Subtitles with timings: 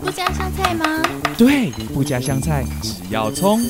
[0.00, 0.84] 不加香菜吗？
[1.38, 3.60] 对，不加香菜，只要葱。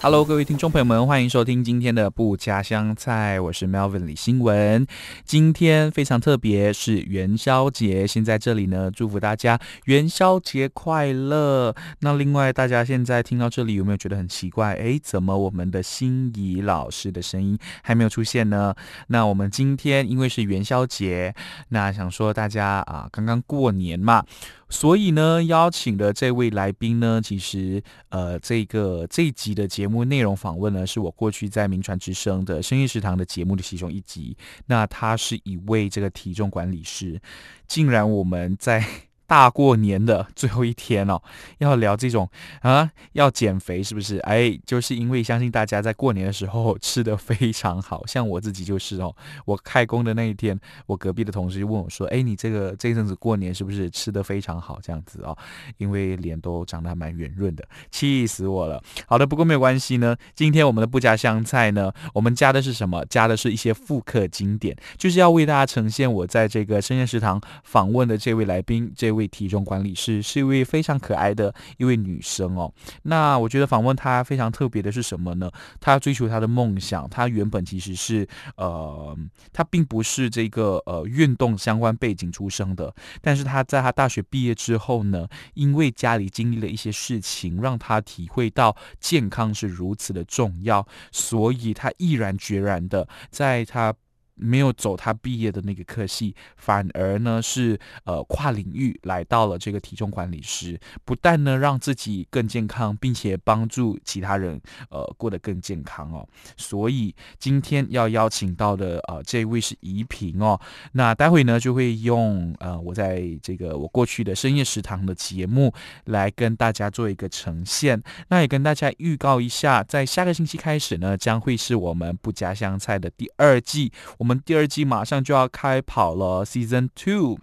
[0.00, 4.86] Hello，各位听众朋友们，欢迎收听今天的不加香菜，我是 Melvin 李新文。
[5.24, 11.74] 今天非常特别，是元宵节，先在这里呢，祝福大家元宵节快乐。
[12.00, 14.74] 那另外，大家现在听到这里有没有觉得很奇怪？
[14.74, 18.74] 哎，怎么我们的心仪老师的声音还没有出现呢？
[19.08, 21.34] 那我们今天因为是元宵节，
[21.70, 24.24] 那想说大家啊，刚刚过年嘛。
[24.68, 34.36] 所以呢，邀请的这位来宾呢，其实呃，这个这一集的节目内容访问呢，是我过去在名传之声的深夜食堂的节目的其中一集。
[34.66, 37.20] 那他是一位这个体重管理师，
[37.66, 38.84] 竟然我们在。
[39.26, 41.20] 大过年的最后一天哦，
[41.58, 42.28] 要聊这种
[42.60, 44.18] 啊，要减肥是不是？
[44.18, 49.14] 哎，就是因为相信大家在过年的时候吃的非常好， 像我自己就是哦。
[49.44, 54.78] 我开工的那一天，我隔壁的同事就问我说：“哎，你这个这一阵子过年是不是吃得非常好？
[54.80, 55.36] 这样子哦，
[55.78, 60.16] 因为脸都长得还蛮圆润的，气死我了。”好的，不过没有关系呢。
[60.34, 63.04] 今天我们的不加香菜呢，我们加的是什么？
[63.06, 69.15] 加的是一些复刻经典，就是要为大家呈现我在这个深夜食堂访问的这位来宾这。
[69.16, 72.72] 位体重管理师是一位非常可爱的一位女生哦。
[73.02, 75.50] 那我觉得访问她非常特别的是什么呢？
[75.80, 77.08] 她追求她的梦想。
[77.10, 79.16] 她原本其实是呃，
[79.52, 82.94] 她并不是这个呃运动相关背景出生的。
[83.20, 93.94] 但是她在她大学毕业之后呢，因为家里经历了一些事情，让她体会到健康是如此的重要，所以她毅然决然的在她。
[94.36, 106.26] 没有走他毕业的那个科系，反而呢是呃跨领域来到了这个体重管理师，不但呢让自己更健康，并且帮助其他人呃过得更健康哦。
[106.56, 110.60] 所以今天要邀请到的呃这位是怡萍哦，
[110.92, 115.72] 那待会呢就会用呃我在这个我过去的深夜食堂的节目
[116.04, 123.92] 来跟大家做一个呈现，那也跟大家预告一下，在下个星期开始呢将会是我们不加香菜的第二季。
[124.18, 127.38] 我我们第二季马上就要开跑了，Season Two。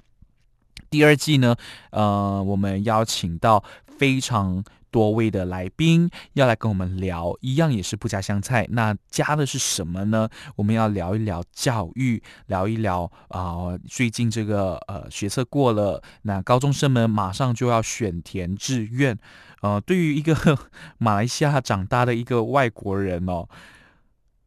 [0.90, 1.56] 第二季呢，
[1.92, 3.64] 呃，我们邀请到
[3.98, 4.62] 非常
[4.92, 8.68] 多位的来宾要来跟我们聊，一样也是不加香菜。
[8.72, 10.28] 那加的是什么呢？
[10.58, 19.18] 我们要聊一聊教育，聊一聊啊、最近这个呃学测过了，那高中生们马上就要选填志愿。
[19.62, 20.36] 呃，对于一个
[21.00, 23.48] 马来西亚长大的一个外国人哦。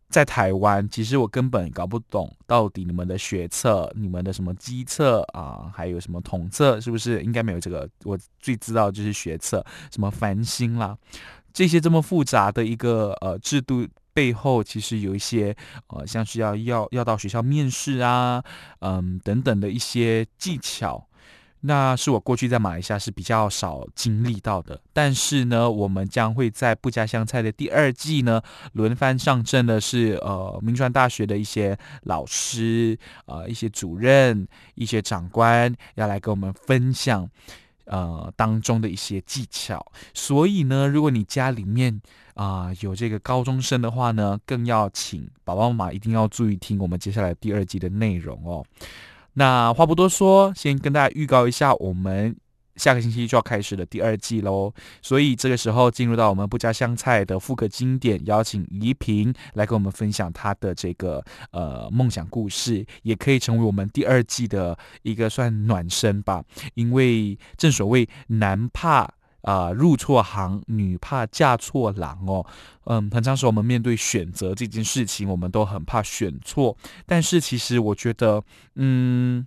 [0.08, 7.88] 在台湾，其实我根本搞不懂到底你们的学测、你们的什么基测啊，还有什么统测，是不是应该没有这个？
[8.04, 10.96] 我最知道就是学测，什么繁星啦，
[11.52, 15.54] 这些这么复杂的一个呃制度背后，其实有一些
[15.88, 18.42] 呃，像是要要要到学校面试啊，
[18.78, 21.06] 嗯等等的一些技巧。
[21.60, 28.40] 那是我过去在马来西亚是比较少经历到的，但是呢，我们将会在不加香菜的第二季呢，
[28.72, 37.28] 轮番上阵的是呃，明传大学的一些老师，呃，一些主任、一些长官要来跟我们分享
[37.86, 39.84] 呃当中的一些技巧。
[40.14, 42.00] 所以呢，如果你家里面
[42.34, 48.62] 啊、有这个高中生的话呢，更要请爸爸妈妈一定要注意听我们接下来第二季的内容哦。
[49.38, 52.34] 那话不多说，先跟大家预告一下，我们
[52.76, 54.72] 下个星期就要开始的第二季喽。
[55.02, 66.42] 所以这个时候进入到我们不加香菜的复刻经典，邀请怡萍来跟我们分享她的这个呃梦想故事，也可以成为我们第二季的一个算暖身吧。
[66.72, 69.12] 因为正所谓男怕。
[69.42, 72.46] 啊、入错行，女怕嫁错郎哦。
[72.84, 76.76] 嗯，很常时我们面对选择这件事情，我们都很怕选错。
[77.06, 78.42] 但是其实我觉得，
[78.74, 79.46] 嗯，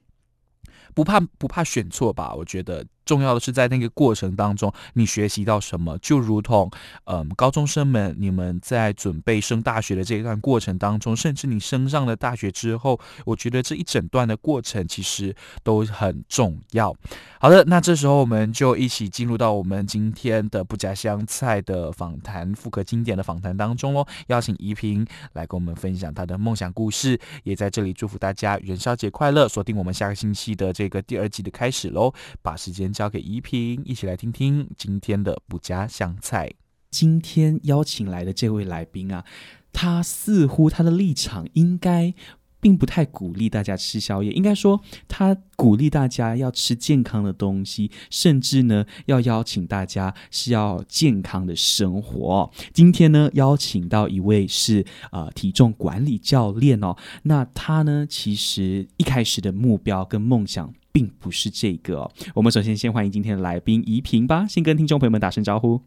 [0.93, 2.33] 不怕不怕选错吧？
[2.35, 2.85] 我觉得。
[3.09, 5.97] 重要的是在那个过程当中，你学习到什么？
[5.97, 6.69] 就如同，
[7.05, 16.95] 嗯，高中生们，你们在准备升大学的这一段过程当中，甚至你升上了大学之后，我觉得这一整段的过程其实都很重要。
[17.39, 24.05] 好的，那这时候我们就一起进入到我们今天的不加香菜的访谈，复刻经典的访谈当中喽。
[24.27, 29.49] 邀请怡萍来跟我们分享她的梦想故事，也在这里祝福大家元宵节快乐。
[29.49, 32.13] 锁定我们下个星期的这个第二季的开始喽，
[32.43, 32.93] 把时间。
[32.99, 36.51] 交给怡萍，一起来听听今天的不加香菜。
[36.91, 39.23] 今天邀请来的这位来宾啊，
[39.71, 42.13] 他似乎他的立场应该
[42.59, 52.51] 并不太鼓励大家吃宵夜，应该说他鼓励大家要吃健康的东西，甚至呢要邀请大家是要健康的生活。
[52.73, 60.73] 今天呢邀请到一位是啊、呃、体重管理教练哦，那他呢其实一开始的目标跟梦想。
[60.91, 62.11] 并不是这个哦。
[62.33, 65.81] 我们首先先欢迎今天的来宾怡萍吧，先跟听众朋友们打声招呼。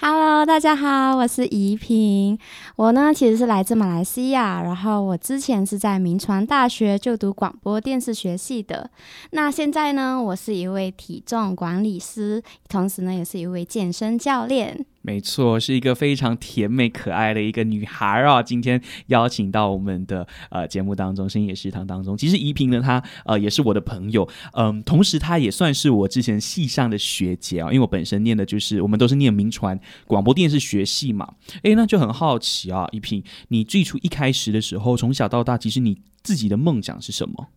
[0.00, 2.38] Hello，大家好，我是怡萍。
[2.76, 8.90] 我呢其实是来自马来西亚，然后我之前是在明传大学就读广播电视学系的。
[9.30, 14.84] 那现在呢，我是一位体重管理师，同时呢也是一位健身教练。
[15.08, 18.42] 没错，是一个非常甜美可爱的一个女孩啊！
[18.42, 22.14] 今天邀请到我们的呃节目当中，深夜食堂当中。
[22.14, 31.26] 其实怡萍呢，她呃也是我的朋友，嗯、同时她也算是我之前系上的学姐啊，因为我本身念的就是我们都是念铭传广播电视学系嘛。
[31.62, 37.48] 诶，那就很好奇啊，怡萍，你最初一开始的时候，从小到大，其实你自己的梦想是什么？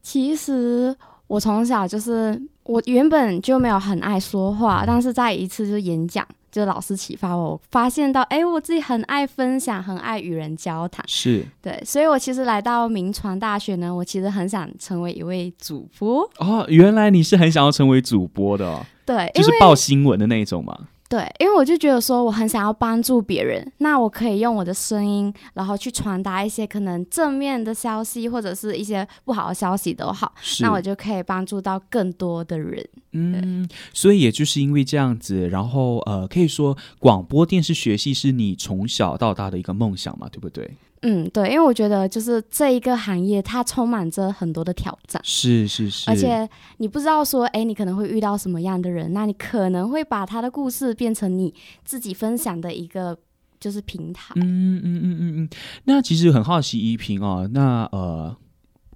[0.00, 0.96] 其实
[1.26, 6.24] 我从小就是我原本就没有很爱说话，但是在一次就是演讲。
[6.54, 16.22] 就老师启发我，我发现到，哎，我自己很爱分享，很爱与人交谈，是对，所以我其实来到明传大学呢，我其实很想成为一位主播。
[16.38, 20.78] 哦，原来你是很想要成为主播的哦，对，就是报新闻的那种吗？
[21.08, 32.84] 对，因为我就觉得说我很想要帮助别人，那我可以用我的声音，然后去传达一些可能正面的消息，或者是一些不好的消息都好，那我就可以帮助到更多的人。
[33.12, 40.68] 嗯，所以也就是因为这样子，然后呃，可以说广播电视学系是你从小到大的一个梦想嘛，对不对？
[41.06, 46.48] 嗯，对，因为我觉得就是这一个行业，它充满着很多的挑战，是是是，而且
[46.78, 51.52] 你不知道说，哎，你可能会遇到什么样的人，那你可能会把他的故事变成你
[51.84, 53.18] 自己分享的一个
[53.60, 54.32] 就是平台。
[54.36, 55.48] 嗯嗯嗯嗯嗯，
[55.84, 58.34] 那其实很好奇依萍哦，那呃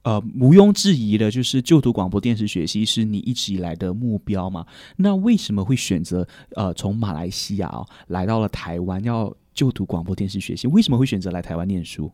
[0.04, 4.64] 呃，毋庸置疑的就是就读广播电视学系是你一直以来的目标嘛？
[4.96, 6.26] 那为什么会选择
[6.56, 9.31] 呃从马来西亚哦来到了台湾要？
[9.58, 12.12] 就读广播电视学系，为什么会选择来台湾念书？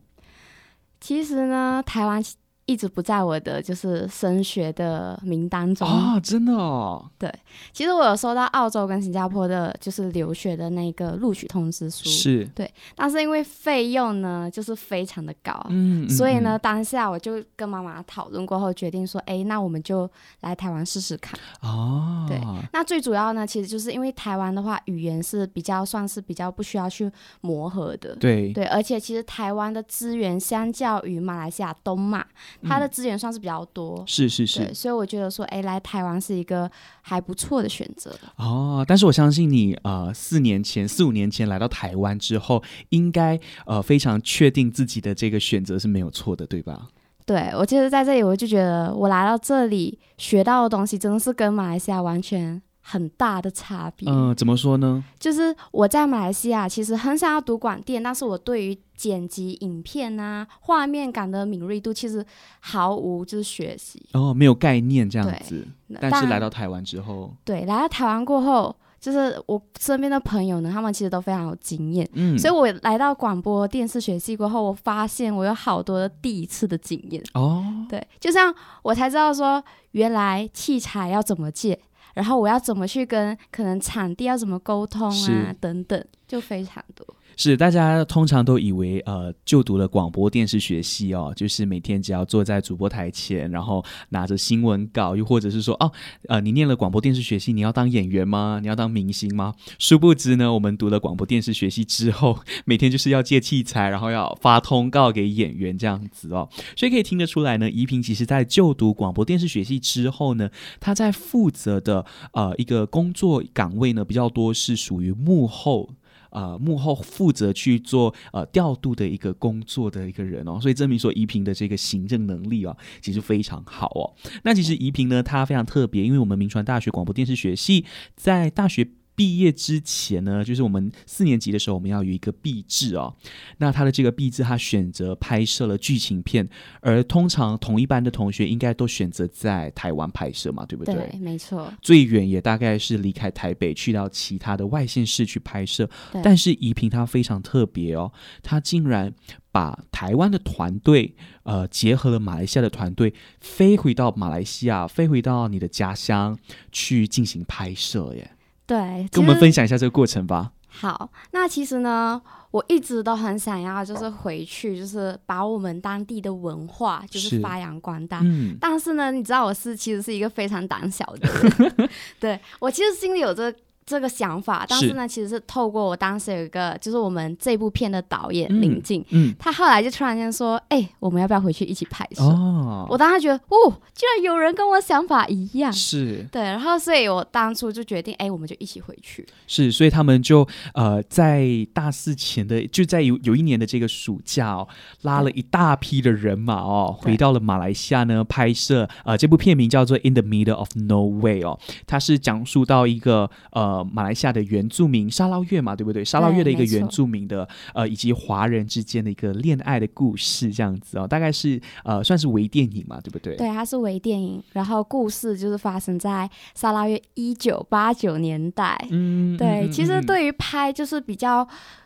[0.99, 2.19] 其实呢，台湾。
[2.65, 7.07] 一直不在我的就是升学的名单中啊，真的哦。
[7.19, 7.31] 对，
[7.71, 20.09] 其实我有收到澳洲跟新加坡的，就是留学的那个录取通知书，是对，但是因为费用呢，就是非常的高，嗯，所以呢，当下我就跟妈妈讨论过后，决定说，哎，那我们就
[20.41, 21.39] 来台湾试试看。
[21.61, 22.41] 哦，对，
[22.73, 32.25] 那最主要呢，其实就是因为台湾的话，语言是比较算是比较不需要去磨合的，对对，而且其实台湾的资源相较于马来西亚东马。
[32.63, 36.69] 它的资源算是比较多，嗯、是是是，所以我觉得说，哎，来台湾是一个
[37.01, 38.83] 还不错的选择哦。
[38.87, 46.87] 但是我相信你，呃，四年前、四五年前来到台湾之后，应该呃非常确定自己的这个选择是没有错的，对吧？
[47.25, 52.61] 对，我其实在这里，我就觉得我来到这里学到的东西，真的是跟马来西亚完全。
[52.87, 54.07] 很大的差别。
[54.07, 55.03] 嗯、呃，怎么说呢？
[55.19, 62.23] 就是我在马来西亚其实很想要读广电，但是我对于剪辑影片啊、画面感的敏锐度其实
[62.59, 65.67] 毫无就是学习哦，没有概念这样子。
[65.99, 72.07] 但，是来到台湾之后，对，来到台湾过后，就是我身边的朋友呢，他们其实都非常有经验。
[72.13, 77.65] 嗯，所以我来到广播电视学系过后，我发现我有好多的第一次的经验哦。
[77.89, 78.53] 对，就像
[78.83, 81.79] 我才知道说，原来器材要怎么借。
[82.15, 87.05] 然后我要怎么去跟可能场地要怎么沟通啊，等等，就非常多。
[87.37, 95.91] 是，大家通常都以为，呃，就读了广播电视学系哦，就是每天只要坐在主播台前，然后拿着新闻稿，又或者是说，哦，
[96.29, 98.59] 呃，你念了广播电视学系，你要当演员吗？
[98.61, 99.53] 你要当明星吗？
[99.79, 106.47] 殊不知呢，我们读了广播电视学系之后， 每天就是要借器材，然后要发通告给演员这样子哦。
[106.77, 110.49] 所以可以听得出来呢，怡萍其实在就读广播电视学系之后呢，
[110.79, 115.89] 她在负责的呃一个工作岗位呢，比较多是属于幕后。
[116.35, 124.13] 呃，幕后负责去做呃调度的一个工作的一个人哦，所以证明说怡萍的这个行政能力哦，其实非常好哦。
[124.43, 127.85] 那其实怡萍呢，她非常特别，因为我们明传大学广播电视学系
[128.17, 128.89] 在大学。
[129.15, 133.15] 毕业之前呢，就是我们四年级的时候，我们要有一个毕制哦。
[133.59, 136.47] 那他的这个毕制，他选择拍摄了剧情片，
[136.81, 140.93] 而通常同一班的同学应该都选择在台湾拍摄嘛，对不对？
[140.93, 141.73] 对，没错。
[141.81, 145.89] 最远也大概是离开台北，去到其他的外县市去拍摄。
[146.23, 148.11] 但是怡萍她非常特别哦，
[148.43, 149.13] 她竟然
[149.51, 156.37] 把台湾的团队，呃，结合了马来西亚的团队，飞回到马来西亚，飞回到你的家乡
[156.71, 158.31] 去进行拍摄耶。
[158.65, 160.51] 对，跟我们分享一下这个过程吧。
[160.67, 168.19] 好，那其实呢，我一直都很想要，就是回去，就是把我们当地的文化，就是发扬光大。
[168.23, 189.23] 嗯，但是呢，你知道我是其实是一个非常胆小的人， 对，我其实心里有这个这个想法，但是呢，其实是透过我当时有一个，就是我们这部片的导演林静，嗯，他后来就突然间说：“哎、欸，我们要不要回去一起拍摄？”哦，我当时觉得，哦，居然有人跟我想法一样，是对，然后所以我当初就决定，哎、欸，我们就一起回去。
[189.45, 194.67] 是，所以他们就呃，在大四前的，就在有有一年的这个暑假哦，
[195.03, 198.89] 拉了一大批的人马哦，回到了马来西亚呢拍摄。
[199.03, 203.74] 呃，这部片名叫做《In the Middle of Nowhere》哦，它是讲述到一个呃。
[203.75, 206.05] 呃，马来西亚的原住民沙捞越嘛，对不对？
[206.05, 213.35] 沙捞越的一个原住民的呃，以及华人之间的一个恋爱的故事，这样子哦，大概是呃，算是微电影嘛，对不对？
[213.35, 218.77] 对，它是微电影，然后故事就是发生在沙捞越一九八九年代。
[218.91, 221.45] 嗯，对，嗯、其实对于拍就是比较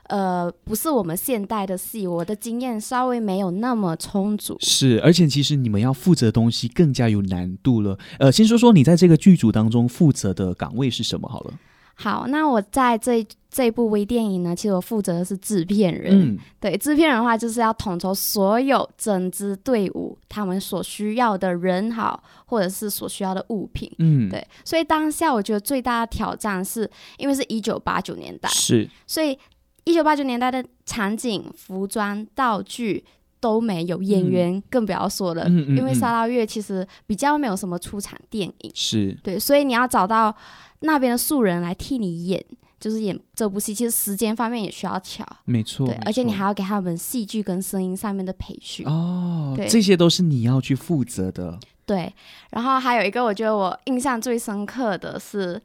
[0.10, 4.58] 呃，不是我们现代的戏，我的经验稍微没有那么充足。
[4.60, 7.98] 是，而且其实你们要负责的东西更加有难度了。
[8.19, 11.53] 呃，先说说你在这个剧组当中负责的岗位是什么好了。
[12.01, 16.34] 好，那我在这这部微电影呢，其实我负责的是制片人。
[16.34, 23.91] 嗯，对，制片人的话就是要统筹所有整支队伍他们所需要的人好，或者是所需要的物品。
[23.98, 29.38] 嗯，对，所以当下我觉得最大的挑战是因为是一九八九年代，是，所以
[29.84, 33.03] 一九八九年代的场景、服装、道具
[33.39, 35.48] 都没有，演员、嗯、更不要说了。
[35.50, 40.36] 因为沙拉越其实比较没有什么出场电影，是对，所以你要找到。
[40.81, 42.41] 那边的素人来替你演，
[42.79, 43.75] 就是演这部戏。
[43.75, 45.86] 其实时间方面也需要巧，没错。
[45.86, 49.53] 对，而且你还要给他们戏剧跟声音上面的培训哦。
[49.58, 51.60] 对，这些都是你要去负责的。
[51.86, 52.13] 对，
[52.51, 55.62] 然后还有一个，我觉得我印象最深刻的是，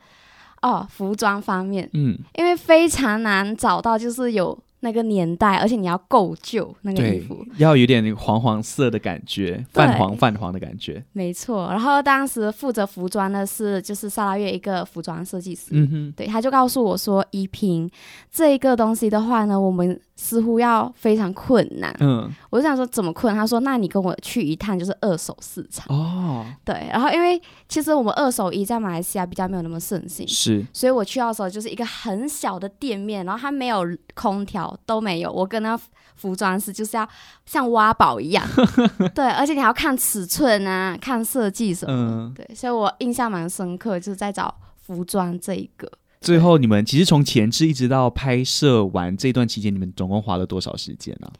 [0.62, 4.58] 哦，服装方面，嗯，因为非常难找到，就是有。
[4.84, 11.02] 那个年代，而且你要够旧那个衣服，要有点黄黄色的感觉，泛黄泛黄的感觉。
[11.14, 17.90] 没错，然后当时负责服装的是就是萨拉月一个服装设计师，嗯哼，对，他就告诉我说，衣品
[18.30, 19.98] 这一个东西的话呢，我们。
[20.24, 23.38] 似乎要非常困难，嗯，我就想说怎么困难？
[23.38, 27.38] 他说：“那你跟我去一趟，就是二手市场哦。”对，然后因为
[27.68, 35.30] 其实我们二手衣在马来西亚比较没有那么盛行，是，所以我去到的时候就是一个很小的店面，然后它没有空调都没有。
[35.30, 35.78] 我跟那
[36.16, 37.06] 服装师就是要
[37.44, 38.48] 像挖宝一样，
[39.14, 44.54] 对，而且你还要看尺寸啊，看设计什么，嗯，对，所以我印象蛮深刻，就是在找
[44.86, 45.86] 服装这一个。
[46.24, 51.30] 最后，你们其实从前置一直到拍摄完这段期间，你们总共花了多少时间呢？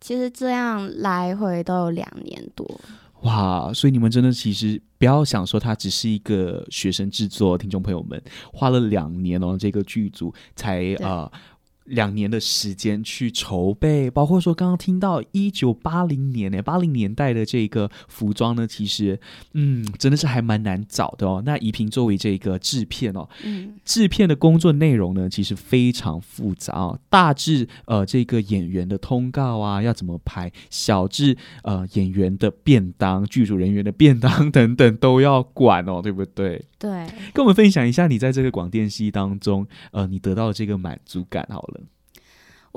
[0.00, 2.78] 其实这样来回都有两年多。
[3.22, 11.30] 哇，所以你们真的其实不要想说它只是一个学生制作，听众朋友们花了两年哦，这个剧组才呃。
[11.88, 19.18] 两年的时间去筹备，包括说刚刚听到一九八零年呢，八零年代的这个服装呢，其实
[19.54, 21.42] 嗯，真的是还蛮难找的哦。
[21.44, 26.98] 那怡萍作为这个制片哦，嗯，制片的工作内容呢，其实非常复杂哦。
[27.08, 36.64] 大致呃这个演员的通告啊，要怎么拍；小至呃演员的便当、剧组人员的便当等等都要管哦，对不对？
[36.78, 36.90] 对，
[37.34, 41.77] 跟我们分享一下你在这个广电系当中，呃，你得到的这个满足感好了。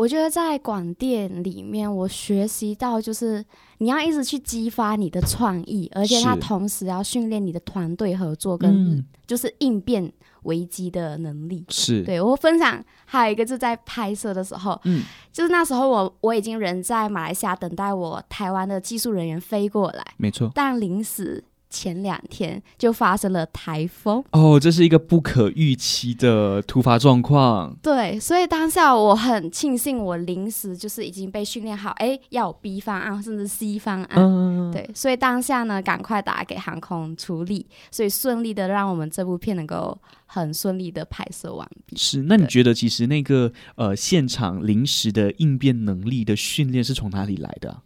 [0.01, 3.45] 我觉得在广电里面，我学习到就是
[3.77, 10.11] 你要一直去激发你的创意，而且它同时要训练你的团队合作跟就是应变
[10.43, 11.63] 危机的能力。
[11.69, 21.43] 是，对，我分享还有一个就是在拍摄的时候，嗯，就是那时候我我已经人在马来西亚等待我台湾的技术人员飞过来，没错，但临时。
[21.71, 27.75] 前两天就发生了台风哦，这是一个不可预期的突发状况。
[27.81, 34.19] 对，所以当下我很庆幸，我临时就是已经被训练好，哎，要有 B 方案甚至 C 方案。
[34.21, 41.95] 嗯，对，所以当下呢，赶快打给航空处理，所以顺利的让我们这部片能够很顺利的拍摄完毕。
[41.95, 47.81] 是，那你觉得其实那个呃现场临时的应变能力的训练是从哪里来的？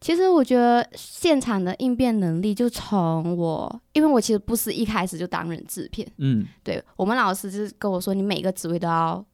[0.00, 9.24] 其实我觉得现场的应变能力就从我，因为我其实不是一开始就担任制片，嗯，对，我们老师就是跟我说，你每个职位都要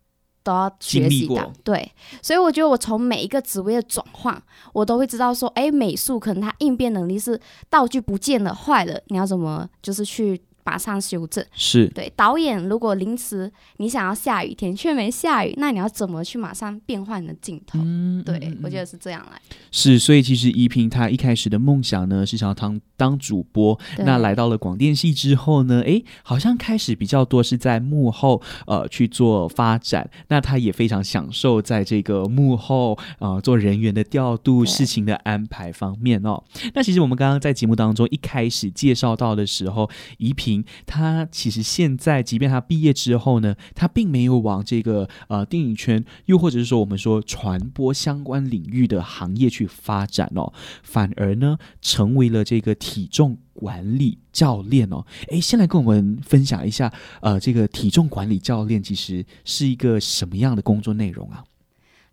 [0.42, 1.92] 都要学习的，对，
[2.23, 4.42] 所以我觉得我从每一个职位的转换，
[4.73, 10.40] 我都会知道说，哎，美术可能它应变能力是道具不见了坏了，你要怎么就是去。
[10.64, 12.62] 马上修正，是对导演。
[12.69, 17.78] 如果临时你想要下雨天却没下雨，那你要怎么去马上变换你的镜头？
[17.83, 19.40] 嗯，对，嗯，我觉得是这样来。
[19.71, 30.09] 是，所以其实依萍她一开始的梦想呢是想要当当主播，那来到了广电系之后呢，哎，好像开始比较多是在幕后呃去做发展。
[30.28, 36.40] 那她也非常享受在这个幕后呃做人员的调度、事情的安排方面哦。
[36.75, 40.51] 那其实我们刚刚在节目当中一开始介绍到的时候，依萍。
[40.85, 55.06] 他，其实现在，即便她毕业之后呢，她并没有往这个呃电影圈，又或者是说我们说传播相关领域的行业去发展哦，反而呢，成为了这个体重管理教练哦。
[55.28, 61.44] 诶，先来跟我们分享一下，呃，这个体重管理教练其实是一个什么样的工作内容啊？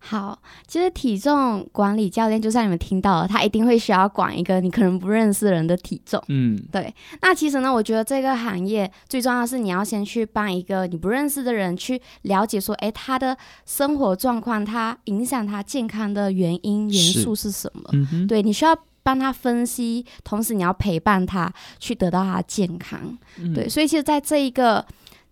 [0.01, 6.23] 好，其实体重管理教练就像你们听到的，他一定会需要管一个你可能不认识人的体重。
[6.29, 6.93] 嗯，对。
[7.21, 17.89] 那其实呢，我觉得这个行业最重要的是你要先去帮一个你不认识的人去了解说，诶，他的生活状况，他影响他健康的原因元素是什么？
[17.91, 23.17] 嗯哼，对，你需要帮他分析，同时你要陪伴他去得到他的健康。
[23.37, 24.85] 嗯、对，所以其实，在这一个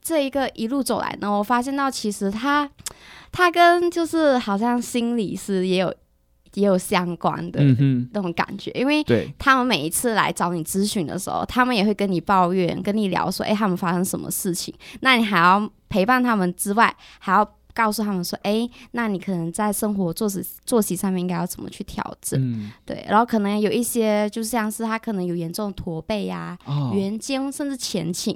[0.07, 2.69] 这一个一路走来呢，我发现到其实他。
[3.29, 5.93] 他跟就是好像心理师也有
[6.53, 7.61] 也有相关的
[8.13, 9.03] 那种感觉，嗯、因为
[9.37, 14.73] 他们每一次来找你咨询的时候，他们也会跟你抱怨，跟你聊说，哎，他们发生什么事情？
[15.01, 22.39] 那你还要陪伴他们之外，还要告诉他们说，哎，那你可能在生活作息作息上面应该要怎么去调整？
[22.41, 28.35] 嗯、对，然后可能有一些就像是他可能有严重驼背呀、啊、圆、哦、肩甚至前倾。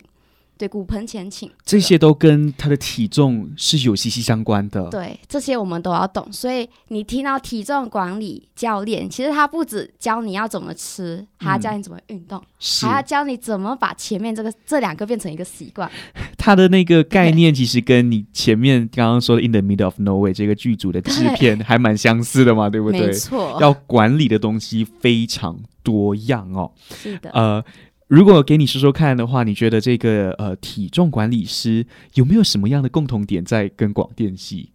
[0.62, 4.88] 对，骨盆前倾，这些都跟他的体重是有息息相关的。
[4.91, 6.32] 对，这些我们都要懂。
[6.32, 12.46] 所以你听到体重管理教练，其实他不止教你要怎么吃，还要教你怎么运动，嗯、
[12.88, 15.89] 还要教你怎么把前面这个这两个变成一个习惯。
[16.38, 23.08] 他的那个概念其实跟你前面刚刚说的《In the Middle of Nowhere》这个剧组的制片还蛮相似的嘛，对不对？
[23.08, 26.72] 没错，要管理的东西非常多样哦。
[26.91, 27.65] 是的，呃。
[28.12, 34.72] 如果给你说说看的话，你觉得这个呃体重管理师有没有什么样的共同点在跟广电系？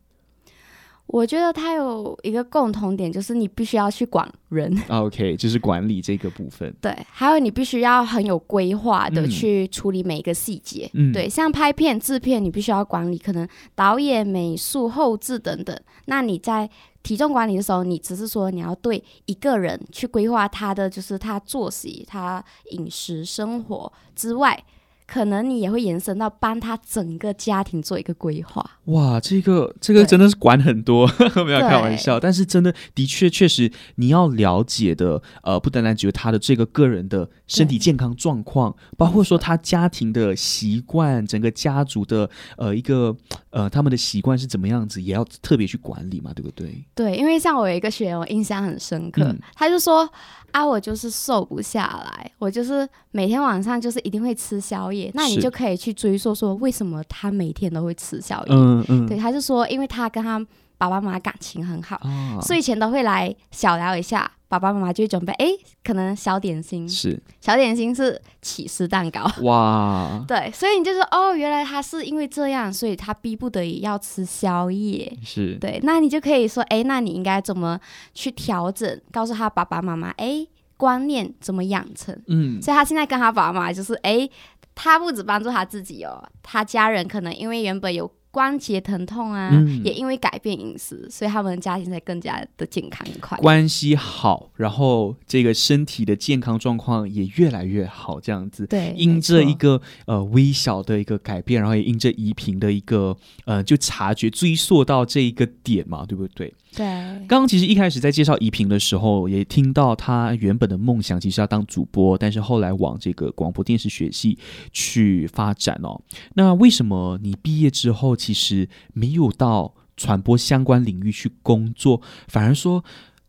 [1.06, 4.74] 我觉得他有一个共同点，就是你必须要去管人。
[4.88, 6.74] OK，就是管理这个部分。
[6.80, 10.90] 对，还有你必须要很有规划的去处理每一个细节。
[10.94, 15.78] 嗯，对，像拍片、制片，你必须要管理，可能导演、美术、后制等等。
[16.06, 16.68] 那你在
[17.06, 24.60] 体重管理的时候，你只是说你要对一个人去规划他的，就是他作息、他饮食、生活之外。
[25.06, 28.64] 可能你也会延伸到帮他整个家庭做一个规划。
[28.86, 31.06] 哇，这个这个真的是管很多，
[31.46, 32.18] 没有开玩笑。
[32.18, 43.16] 但是真的的确确实，你要了解的，呃，不单单只有他的这个个人的身体健康状况，包括说他家庭的习惯，整个家族的呃一个
[43.50, 46.84] 呃他们的习惯是怎么样子，也要特别去管理嘛，对不对？
[46.94, 50.08] 对，因为像我有一个学员，我印象很深刻，嗯、他就说。
[50.52, 54.95] 啊，我就是瘦不下来，我就是每天晚上就是一定会吃宵夜。
[55.14, 58.54] 那你就可以去追溯说，为什么他每天都会吃宵夜？
[58.54, 60.38] 嗯嗯，对，他就说，因为他跟他
[60.78, 64.30] 爸爸妈妈感情很好，哦、睡前都会来小聊一下。
[64.48, 65.48] 爸爸妈妈就会准备，哎，
[65.82, 77.76] 可能小点心是小点心是起司蛋糕哇，对，所以你就说哦，原来他是因为这样，所以他逼不得已要吃宵夜，是对，那你就可以说，哎，那你应该怎么
[78.14, 79.00] 去调整？
[79.10, 82.16] 告诉他爸爸妈妈，哎，观念怎么养成？
[82.28, 84.28] 嗯，所以他现在跟他爸爸妈妈就是，哎，
[84.76, 88.08] 他不止帮助他自己哦，他家人可能因为原本有。
[88.28, 93.38] 关节疼痛啊，嗯、也因为改变饮食，所以他们的家庭才更加的健康一块。
[93.38, 98.66] 关系好，然后这个身体的健康状况也越来越好，这样子。
[98.66, 106.52] 对，因这一个呃微小的一个改变，然后也因这怡萍的一个呃就察觉追溯到这一个点嘛，对不对？
[106.76, 106.86] 对。
[107.26, 114.38] 刚刚其实一开始在介绍怡萍的时候，也听到他原本的梦想其实要当主播，但是后来往这个广播电视学系
[114.72, 116.00] 去发展哦。
[116.34, 118.14] 那为什么你毕业之后？
[118.16, 122.84] 其实没有到传播相关领域去工作，反而说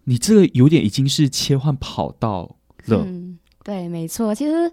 [0.06, 2.44] 你这个有点已经是切换跑道
[2.88, 3.06] 了。
[3.06, 4.34] 嗯，对，没错。
[4.34, 4.72] 其实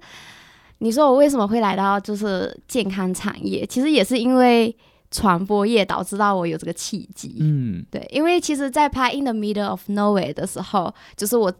[0.78, 4.74] 你说我为什么会来到就是健康产业，其实也是因为
[5.14, 7.36] 传播业导致到我有这个契机。
[7.38, 11.52] 嗯，对，因为其实，在拍《In the Middle of Nowhere》的时候，就是我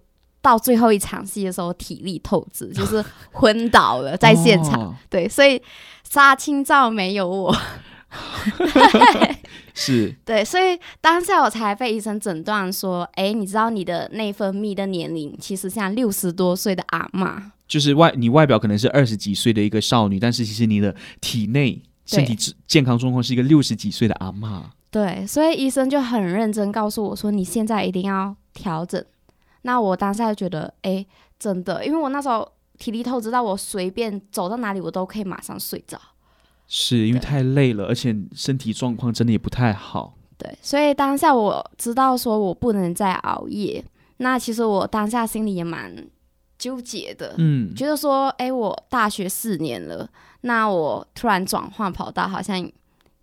[0.42, 4.80] 到最后一场戏的时候，体力透支，就是昏倒了在现场。
[4.80, 5.62] 哦、对，所以
[6.02, 7.56] 杀青照没有我。
[8.58, 9.36] 对
[9.74, 22.36] 是， 对，所以当下我才被医生诊断说，哎，你知道你的内分泌的年龄其实像六十多岁的阿嬷，就是外你外表可能是二十几岁的一个少女，但是其实你的体内身体
[22.66, 24.62] 健康状况是一个六十几岁的阿嬷。
[24.90, 29.04] 对，所以医生就很认真告诉我说，你现在一定要调整。
[29.62, 31.04] 那我当下就觉得，哎，
[31.38, 35.98] 真的，因为我那时候体力透支到我随便走到哪里，我都可以马上睡着。
[36.66, 40.14] 是因为太累了，而且身体状况真的也不太好。
[40.38, 43.84] 对，所以当下我知道说我不能再熬夜。
[44.18, 45.92] 那其实我当下心里也蛮
[46.64, 50.08] 纠结的，嗯，觉得说，哎，我大学四年了，
[50.40, 52.70] 那我突然转换跑道，好像。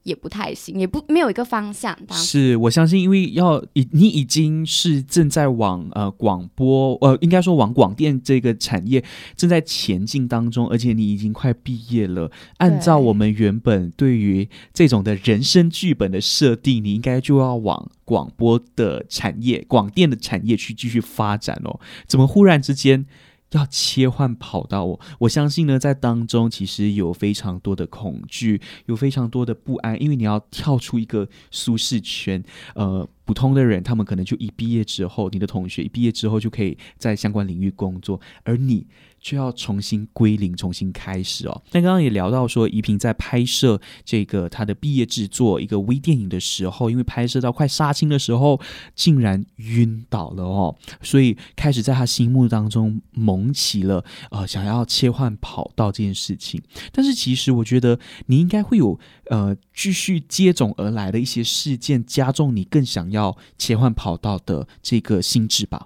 [0.04, 1.96] 也不太行，也不没有一个方向。
[2.10, 9.04] 是我相信，因为要已你已经是正在往呃广播呃，应该说往广电这个产业
[9.36, 12.32] 正在前进当中，而且你已经快毕业了。
[12.58, 21.80] 按照我们原本对于这种的人生剧本的设定，你应该就要往广播的产业、广电的产业去继续发展哦。
[22.08, 23.06] 怎么忽然之间？
[23.52, 32.44] 要切换跑道，我我相信呢，在当中其实有非常多的恐惧，有非常多的不安，因为你要跳出一个舒适圈。
[32.76, 38.88] 呃，普通的人他们可能就一毕业之后，你的同学一毕业之后就可以在相关领域工作，而你。
[39.22, 41.62] 就要重新归零，重新开始哦。
[41.72, 48.60] 那刚刚也聊到说，怡萍在拍摄这个她的毕业制作一个微电影的时候，因为拍摄到快杀青的时候，
[48.96, 56.62] 竟然晕倒了哦，所以开始在她心目当中萌起了呃想要切换跑道这件事情。
[56.92, 65.86] 但是其实我觉得你应该会有呃继续接踵而来的一些事件，加重你更想要切换跑道的这个心智吧。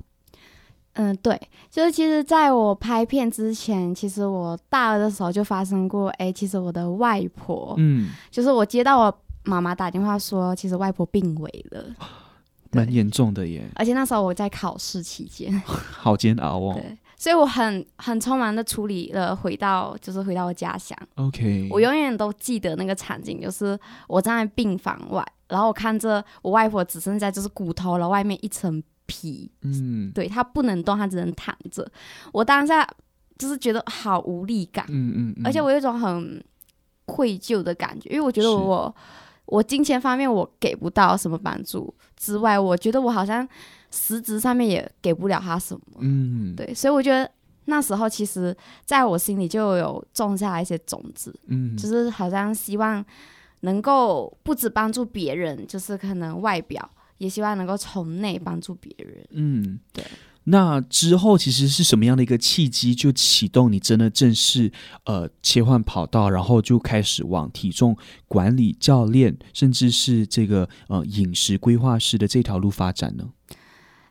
[0.96, 11.86] 嗯，对，就是其实在我拍片之前，其实我大二的时候就发生过，哎，其实我的外婆，嗯，就是我接到我妈妈打电话说，其实外婆病危了，
[12.72, 23.78] 蛮严重的耶，而且那时候我在考试期间， 好煎熬哦，对，所以我很很匆忙的处理了，回到就是回到我家乡，OK，我永远都记得那个场景，就是
[24.08, 28.82] 我站在病房外，然后我看着我外婆只剩下就是骨头了，外面一层。
[29.06, 31.90] 皮，嗯，对，他不能动，他只能躺着。
[32.32, 32.88] 我当下
[33.38, 36.44] 就是觉得好无力感，嗯嗯，嗯，而且我有一种很
[37.06, 38.94] 愧疚的感觉，因为我觉得我
[39.46, 43.48] 我金钱方面我给不到什么帮助之外，我觉得我好像
[43.92, 47.30] 实质上面也给不了他什么，嗯，对，所以我觉得
[47.66, 53.04] 那时候其实在我心里就有种下一些种子，嗯，就是好像希望
[53.62, 56.90] 能够不止帮助别人，就是可能外表。
[57.18, 59.28] 也希望能够从内帮助别人。
[59.32, 60.04] 嗯，对。
[60.48, 64.72] 那之后其实是什么样的一个契机，就启动你真的正式
[65.06, 67.98] 呃切换跑道，然后就开始往体重
[68.28, 73.30] 管理教练，甚至是这个呃饮食规划师的这条路发展呢？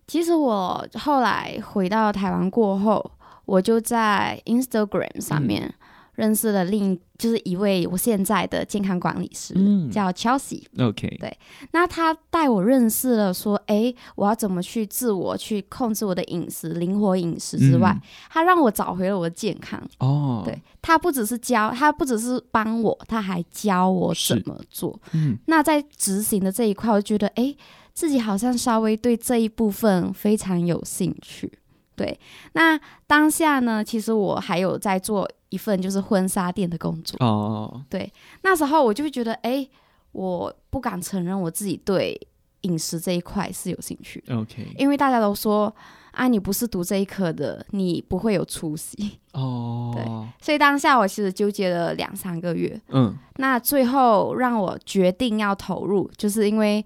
[0.08, 3.12] 其实我后来回到台湾过后，
[3.44, 5.72] 我就在 Instagram 上面。
[6.16, 10.62] 嗯认识了另就是一位我现在的健康管理师，嗯、叫 Chelsea。
[10.78, 11.36] OK，对，
[11.72, 18.00] 那他带我认识了，说，哎，我要怎么去自我去控制我的饮食，灵活饮食之外，嗯、
[18.30, 19.80] 他让我找回了我的健康。
[19.98, 24.98] 哦，对，他不只是教，他不只是帮我，他还教我怎么做。
[25.12, 27.54] 嗯，那在执行的这一块，我觉得，哎，
[27.92, 31.52] 自己好像稍微对这一部分非常有兴趣。
[31.96, 32.18] 对，
[32.54, 37.16] 那当下呢，其实我还有在做一份就是婚纱店的工作。
[37.24, 38.12] 哦，对，
[38.42, 39.66] 那时候我就会觉得，哎，
[40.10, 42.20] 我不敢承认我自己对
[42.62, 44.22] 饮食这一块是有兴趣。
[44.28, 45.72] OK，因为大家都说，
[46.10, 49.18] 啊，你不是读这一科的，你不会有出息。
[49.32, 50.04] 哦， 对，
[50.40, 52.80] 所以当下我其实纠结了两三个月。
[52.88, 56.84] 嗯，那最后让我决定要投入，就是因为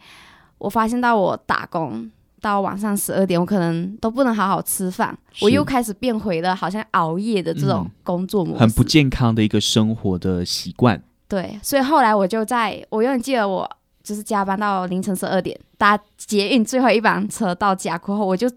[0.58, 2.10] 我发现到我打工。
[2.40, 11.02] 到晚上十二点，我可能都不能好好吃饭，我又开始变回了好像熬夜的这种工作模式，嗯，很不健康的一个生活的习惯。
[11.26, 13.68] 对，所以后来我就在，我永远记得我
[14.02, 18.50] 就是加班到凌晨十二点，搭捷运最后一班车到家过后，我就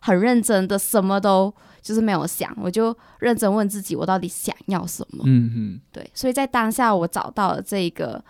[0.00, 5.22] 很认真的什么都就是没有想，我就认真问自己，我到底想要什么？
[5.26, 8.22] 嗯嗯，对，所以在当下我找到了这个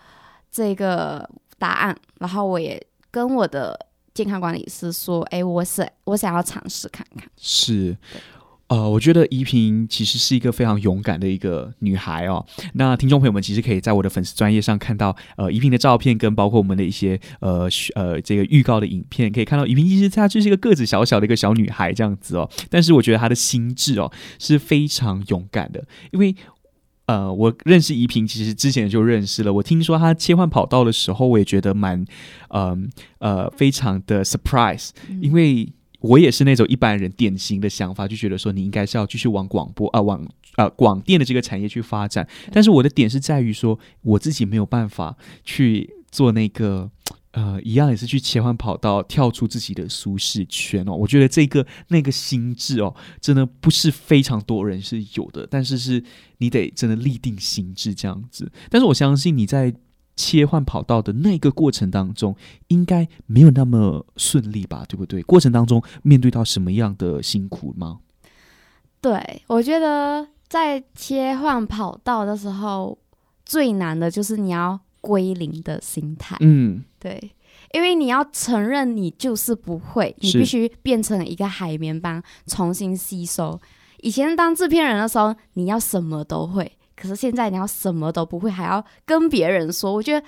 [0.53, 3.87] 这个答案，然后我也跟我的。
[4.21, 7.97] 健康管理师说：“哎，我是我想要尝试看看。”是，
[8.67, 12.45] 呃，我觉得怡萍其实是一个非常勇敢的一个女孩哦。
[12.75, 22.47] 那听众朋友们其实可以在我的粉丝专业上看到，呃，怡萍的照片跟包括我们的一些呃呃这个预告的影片，可以看到怡萍其实她就是一个个子小小的一个小女孩这样子哦。
[22.69, 26.37] 但是我觉得她的心智哦是非常勇敢的，因为。
[27.11, 29.53] 呃，我认识怡萍，其实之前就认识了。
[29.53, 32.05] 我听说她切换跑道的时候，我也觉得蛮，
[32.51, 35.69] 嗯呃，呃，非常的 surprise，因为
[35.99, 42.25] 我也是那种一般人典型的想法，就觉得说你应该是要继续往广播啊、呃，往呃广电的这个产业去发展。
[42.53, 46.91] 但是我的点是在于说，我自己没有办法去做那个。
[47.33, 50.93] 呃，一样也是去切换跑道，跳出自己的舒适圈哦。
[50.93, 56.03] 我觉得这个那个心智哦，真的不是非常多人是有的，但是是
[56.39, 58.51] 你得真的立定心智这样子。
[58.69, 59.73] 但是我相信你在
[60.17, 62.35] 切换跑道的那个过程当中，
[62.69, 65.23] 应该没有那么顺利吧，对不对？
[65.23, 68.01] 过程当中面对到什么样的辛苦吗？
[69.01, 72.99] 对，我觉得在切换跑道的时候，
[73.47, 76.37] 最难的就是你要归零的心态。
[76.41, 77.33] 嗯，对，
[77.73, 83.59] 因为你要承认你就是不会，你必须变成一个海绵般重新吸收。
[84.03, 89.93] 以前当制片人的时候，你要什么都会，可是现在你要什么都不会，还要跟别人说。
[89.93, 90.25] 我觉得。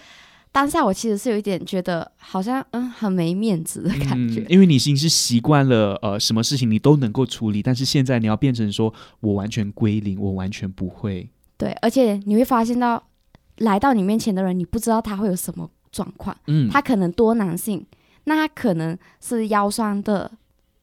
[0.54, 11.30] 当下我其实是有一点觉得好像嗯很没面子的感觉，嗯、因为你已经是习惯了呃什么事情你都能够处理，但是现在你要变成说我完全归零，我完全不会。
[11.56, 13.02] 对，而且你会发现到
[13.60, 17.86] 来到你面前的人，你不知道他会有什么状况，嗯，他可能多囊性，
[18.24, 20.28] 那他可能是腰酸的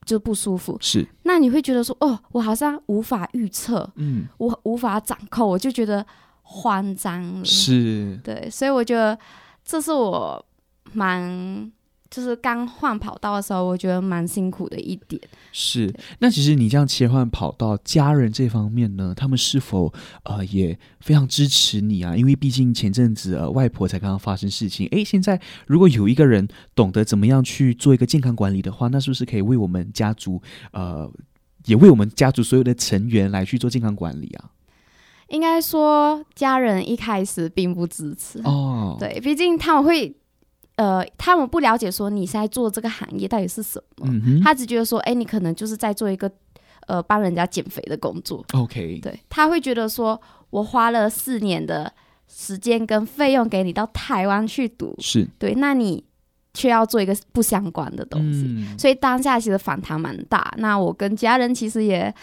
[0.06, 6.06] 就不舒服，是，那你会觉得说哦，我好像无法预测，嗯，我无法掌控，我就觉得
[6.42, 8.18] 慌张了，是。
[8.24, 9.18] 对，所以我觉得。
[9.62, 10.44] 这是我
[10.94, 11.70] 蛮
[12.10, 15.20] 就是刚换跑道的时候，我觉得蛮辛苦的一点。
[15.52, 19.92] 是，那其实你这样切换跑道，家人这方面呢，他们是否
[20.24, 22.16] 呃也非常支持你啊？
[22.16, 30.42] 因为毕竟前阵子呃外婆才刚刚发生事情，诶，现在如果有一个人懂得怎么样去做一个健康管理的话，那是不是可以为我们家族
[30.72, 31.08] 呃
[31.66, 34.50] 也为我们家族所有的成员来去做健康管理啊？
[35.28, 38.96] 应该说，家人一开始并不支持哦。
[38.98, 40.12] 对，毕竟他们会，
[40.80, 44.06] 呃，他们不了解说你现在做这个行业到底是什么。
[44.08, 44.40] 嗯。
[44.42, 46.30] 他只觉得说，哎，你可能就是在做一个，
[46.86, 48.42] 呃，帮人家减肥的工作。
[48.54, 48.98] OK。
[49.02, 51.92] 对，他会觉得说，我花了四年的
[52.26, 56.02] 时间跟费用给你到台湾去读，是对，那你
[56.54, 58.78] 却要做一个不相关的东西，嗯。
[58.78, 60.54] 所以当下其实反弹蛮大。
[60.56, 62.14] 那我跟家人其实也。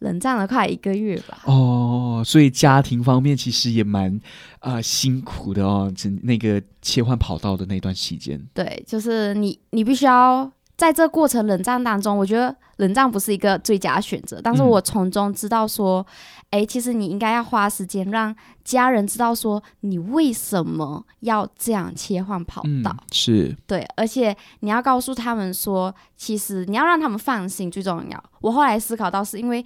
[0.00, 1.42] 冷战了快一个月吧。
[1.44, 4.14] 哦，所以家庭方面其实也蛮
[4.60, 8.40] 啊、呃、辛苦的哦，那个切换跑道的那段期间。
[8.54, 14.40] 对，就是你，你必须要在这过程冷战当中，我觉得冷战不是一个最佳选择。
[14.42, 16.06] 但是我从中知道说，
[16.50, 22.96] 哎、嗯，其实你应该要花时间让家人知道说，你为什么要这样切换跑道。
[22.96, 28.24] 嗯、是对，而且你要告诉他们说，其实你要让他们放心最重要。
[28.40, 29.62] 我后来思考到，是因为。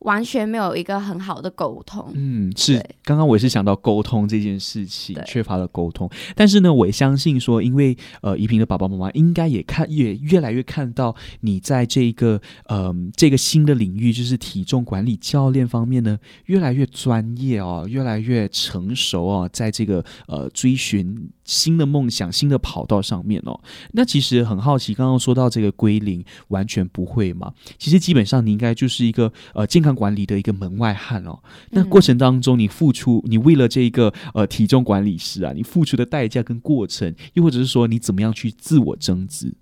[0.00, 2.12] 完全没有一个很好的沟通。
[2.14, 2.84] 嗯，是。
[3.02, 6.08] 刚刚我也是想到沟通这件事情，缺乏了沟通。
[6.34, 23.58] 但是呢，我也相信说，因为呃，怡萍的爸爸妈妈应该也看，也越来越看到你在这个呃这个新的领域，就是体重管理教练方面呢，越来越专业哦，越来越成熟哦，在这个呃追寻新的梦想、新的跑道上面哦。
[23.92, 27.54] 那其实很好奇，刚刚说到这个归零，完全不会嘛？
[27.78, 31.38] 其实基本上你应该就是一个呃健康管理的一个门外汉哦，
[31.70, 39.54] 那过程当中你付出，你为了这个呃体重管理师啊，你付出的代价跟过程，又或者是说你怎么样去自我增值？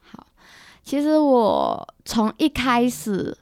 [0.00, 0.26] 好，
[0.82, 3.36] 其实我从一开始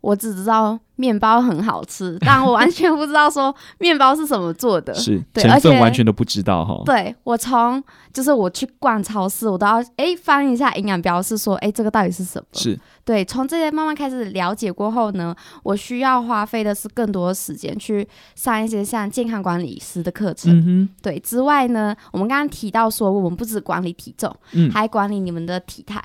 [0.00, 6.80] 我只知道面包很好吃， 但我完全不知道说面包是什么做的，是对，成分完全都不知道哈。
[6.84, 12.46] 对，我从就是我去逛超市，我都要哎翻一下营养标示，说哎这个到底是什么？
[12.52, 12.78] 是。
[13.04, 15.34] 对，从这些慢慢开始了解过后呢，
[15.64, 20.56] 我需要花费的是更多的时间去上一些像健康管理师的课程。
[20.56, 26.00] 嗯、对，之外呢，我们刚刚提到说，我们不止管理体重，嗯，还管理你们的体态，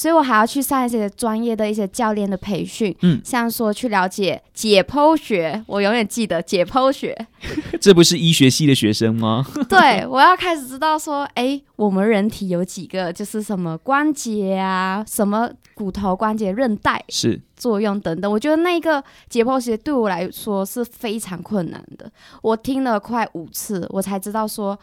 [0.00, 2.96] 所以我还要去上一些专业的一些教练的培训。
[3.02, 7.14] 嗯，像说去了解解剖学，我永远记得解剖学。
[7.78, 9.44] 这不是医学系的学生吗？
[9.68, 18.32] 对，我要开始知道说，哎，我们人体有几个，就是什么关节啊，什么骨头关节、韧带是作用等等。
[18.32, 22.10] 我觉得那个解剖学对我来说是非常困难的。
[22.40, 24.78] 我听了快五次，我才知道说，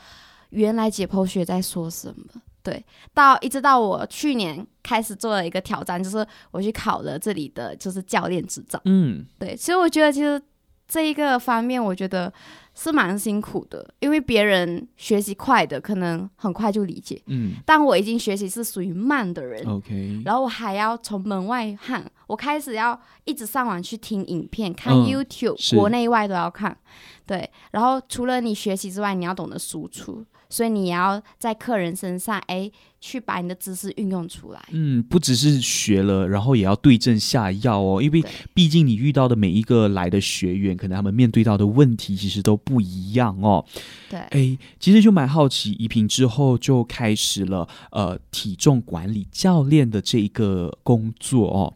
[0.51, 2.39] 原来解剖学在说什么。
[2.63, 8.81] 对，到一直到我去年开始做了一个挑战，就是我去考了这里的就是教练执照。
[8.85, 10.41] 嗯，对，其实我觉得其实
[10.87, 12.31] 这一个方面，我觉得。
[12.79, 26.77] 是蛮辛苦的，因为别人学习快的可能很快就理解，嗯，但我已经学习是属于慢的人，OK，然后我还要从门外汉，我开始要一直上网去听影片，看 YouTube，嗯，国内外都要看，
[27.25, 30.23] 对，然后除了你学习之外，你要懂得输出。
[30.49, 34.61] 所以你也要在客人身上，哎，去把你的知识运用出来。
[34.71, 38.01] 嗯，不只是学了，然后也要对症下药哦。
[38.01, 43.65] 因为毕竟你遇到的每一个来的学员，可能他们面对到的问题其实都不一样哦。
[44.09, 51.73] 对，哎，其实就蛮好奇，宜萍之后就开始了呃体重管理教练的这一个工作哦。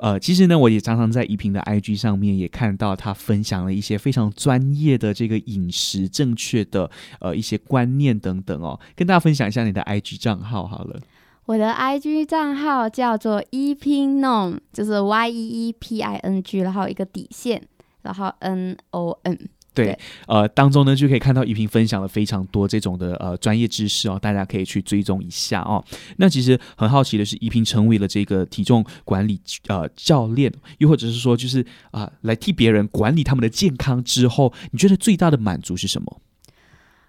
[0.00, 11.00] 呃，其实呢，我也常常在宜萍的 IG 上面也看到她分享了一些非常专业的这个饮食正确的呃一些观念等等哦，跟大家分享一下你的 IG 账号好了。
[11.46, 17.62] 我的 IG 账号叫做 Yiping Nom，就是 Y E E P I N G，然后一个底线，
[18.02, 19.48] 然后 N O N。
[19.84, 25.84] 对，呃，当中呢就可以看到怡萍分享了非常多这种的呃专业知识哦，大家可以去追踪一下哦。
[26.16, 31.60] 那其实很好奇的是，怡萍成为了这个体重管理呃教练，又或者是说就是
[31.90, 36.20] 啊、呃、来替别人管理他们的健康之后，你觉得最大的满足是什么？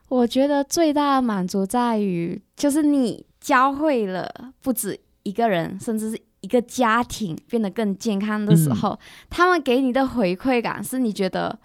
[0.08, 3.26] 我觉得最大的满足在于，就是你。
[3.40, 4.30] 教会了
[4.62, 11.58] 不止一个人，甚至是一个家庭变得更健康的时候，嗯、他们给你的回馈感是你觉得，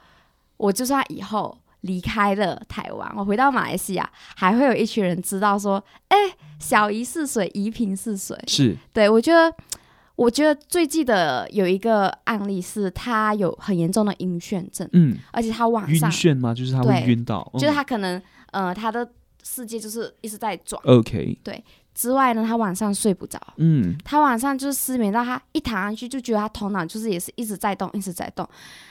[0.64, 6.16] 我就算以后离开了台湾，我回到马来西亚，还会有一群人知道说，哎，
[6.58, 8.34] 小姨是谁，怡萍是谁？
[8.46, 9.54] 是对，我觉得，
[10.16, 16.54] 我觉得最记得有一个案例是，他有很严重的晕眩症，嗯，而且他晚上晕眩吗？
[16.54, 18.22] 就是他会晕到，就是他可能，
[18.52, 19.06] 呃，他的。
[19.46, 21.62] 世界就是一直在转，OK，对。
[21.94, 28.46] 之外呢，他晚上睡不着，嗯，他晚上就是失眠到他一躺上去就觉得他头脑就是也是一直在动，一直在动。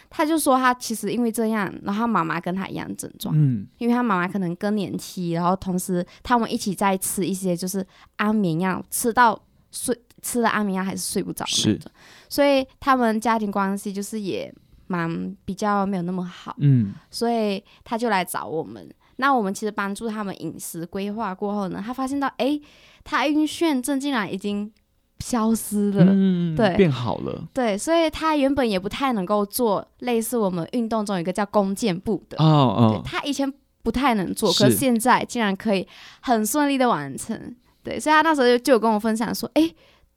[0.10, 7.86] 他就说他其实因为这样，然后妈妈跟他一样症状，嗯，因为他妈妈可能更年期，然后同时他们一起在吃一些就是
[8.16, 9.38] 安眠药，吃到
[9.72, 11.76] 睡吃了安眠药还是睡不着，是。
[11.80, 11.92] 的，
[12.30, 14.54] 所以他们家庭关系就是也
[14.88, 18.88] 蛮比较没有那么好，嗯，所以他就来找我们。
[19.18, 22.60] 那我们其实帮助他们饮食规划过后呢，他发现到，哎，
[23.04, 24.72] 他晕眩症竟然已经
[25.20, 35.88] 消失了，嗯，对，变好了，对，所以他原本也不太能够做类似我们运动中有一个叫弓箭步的，哦哦，他以前不太能做，可是现在竟然可以
[36.22, 39.74] 很顺利的完成，对，所以他那时候就就有跟我分享说，哎。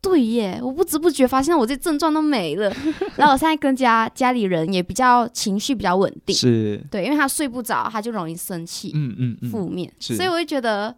[0.07, 2.73] 对耶，我不知不觉发现我这症状都没了，
[3.17, 6.83] 然后我现在跟家家里人也比较情绪比较稳定，是。
[6.91, 9.51] 对，因为他睡不着，他就容易生气，嗯嗯，嗯。
[9.51, 10.95] 负面，所以我就觉得，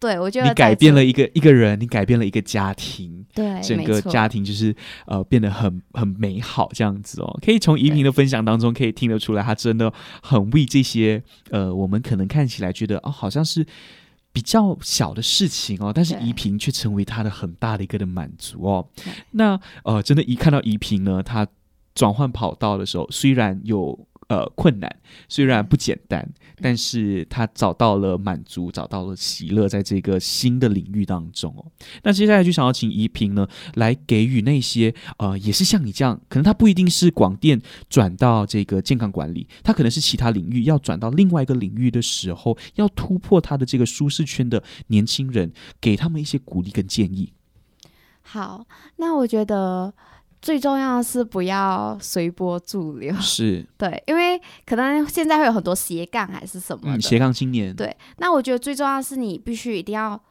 [0.00, 4.74] 对我觉得你改变了一个一个人，你改变了一个家庭，对，整个家庭就是
[5.06, 9.92] 呃变得很很美好这样子哦，可以从怡萍的分享当中可以听得出来，他真的
[10.22, 13.66] 很为这些呃我们可能看起来觉得哦好像是。
[14.36, 18.86] 比较小的事情哦，但是怡萍却成为他的很大的一个的满足哦。
[19.30, 21.46] 那呃，真的，一看到怡萍呢，他
[21.94, 23.98] 转换跑道的时候，虽然有。
[24.28, 24.96] 呃，困难
[25.28, 26.28] 虽然不简单，
[26.60, 31.64] 但是他找到了满足，找到了喜乐，在这个新的领域当中哦。
[32.02, 47.32] 那接下来就想要请怡萍呢，来给予那些呃，也是像你这样，可能他不一定是广电转到这个健康管理，他可能是其他领域要转到另外一个领域的时候，要突破他的这个舒适圈的年轻人，给他们一些鼓励跟建议。
[48.22, 49.94] 好，那我觉得。
[50.46, 57.74] 最重要的是不要随波逐流， 是对，因为可能现在会有很多斜杠还是什么的，嗯、斜杠青年。
[57.74, 60.22] 对，那我觉得最重要的是你必须一定要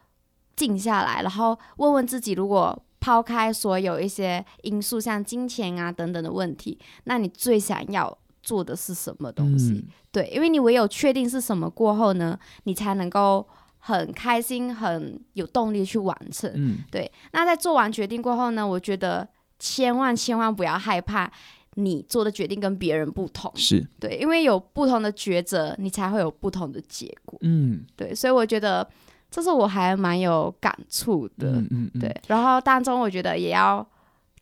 [0.56, 9.71] 静下来，然后问问自己，如果抛开所有一些因素，像金钱啊等等的问题，那你最想要做的是什么东西？
[9.71, 13.45] 嗯、对，因为你唯有确定是什么过后呢，你才能够
[13.80, 16.49] 很开心、很有动力去完成。
[16.56, 17.12] 嗯，对。
[17.34, 19.28] 那在做完决定过后呢，我觉得。
[19.60, 21.32] 千万千万不要害怕，
[21.76, 27.38] 你做的决定跟别人不同，是对，因为有不同的抉择，你才会有不同的结果。
[27.41, 28.88] 嗯，对，所以我觉得
[29.30, 31.52] 这是我还蛮有感触的。
[31.52, 33.86] 嗯嗯嗯，对，然后当中我觉得也要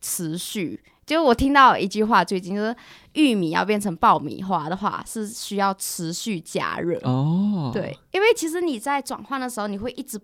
[0.00, 2.76] 持续，就我听到一句话，最近就是
[3.14, 6.98] 玉米要变成爆米花的话，是需要持续加热。
[7.02, 10.20] 哦，对，因为其实你在转换的时候，你会一直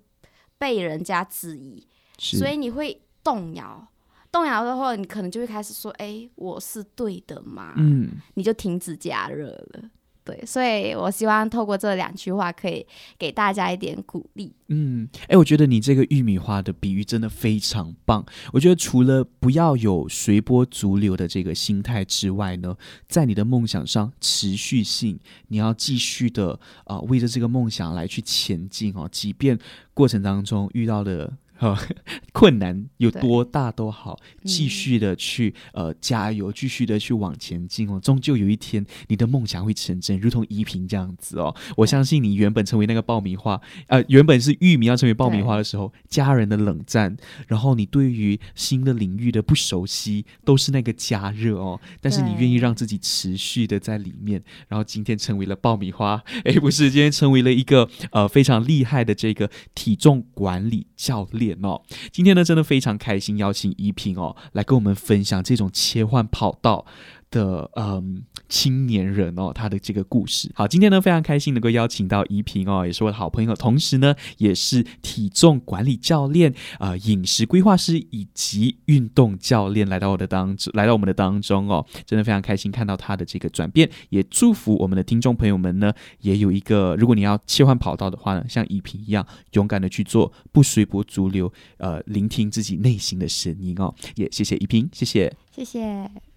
[0.59, 1.85] 被人家质疑，
[2.19, 3.89] 所以你会动摇。
[4.33, 9.91] 动摇的话，你可能就会开始说：“哎，我是对的嘛？”嗯，你就停止加热了。
[10.23, 12.87] 对，所以我希望透过这两句话，可以
[13.19, 14.55] 给大家一点鼓励。
[14.69, 18.25] 嗯，哎，我觉得你这个玉米花的比喻真的非常棒。
[18.53, 22.77] 我觉得除了不要有随波逐流的这个心态之外呢，
[23.09, 26.53] 在你的梦想上持续性，你要继续的
[26.85, 29.59] 啊、呃，为着这个梦想来去前进哦，即便
[29.95, 31.33] 过程当中遇到的。
[31.61, 31.77] 呃，
[32.33, 38.01] 困难有多大都好，继续的去呃加油，继续的去往前进哦。
[38.01, 41.55] 终究有一天，你的梦想会成真，如同依萍这样子哦。
[41.77, 47.17] 我相信你原本成为那个爆米花，呃，原本是玉米要成为爆米花的时候，家人的冷战，
[47.47, 51.81] 然后你对于新的领域的不熟悉，都是那个加热哦。
[52.01, 61.59] 但是你愿意让自己持续的在里面，然后今天成为了爆米花， 诶，不是，今天成为了一个呃非常厉害的这个体重管理教练。
[61.63, 61.83] 哦，
[62.21, 66.85] 今天呢，真的非常开心，邀请依萍哦来跟我们分享这种切换跑道
[67.31, 70.51] 的嗯青年人哦，他的这个故事。
[70.55, 93.95] 好，今天呢非常开心能够邀请到怡萍哦，也是我的好朋友，同时呢也是体重管理教练啊、饮食规划师以及运动教练来到我的当，来到我们的当中哦，真的非常开心看到他的这个转变，也祝福我们的听众朋友们呢也有一个，如果你要切换跑道的话呢，像怡萍一样勇敢的去做，不随波逐流，呃，聆听自己内心的声音哦。
[94.17, 96.30] 也谢谢怡萍，谢谢，谢谢。